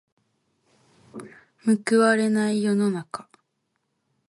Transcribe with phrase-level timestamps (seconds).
[1.63, 3.29] 報われない世の中。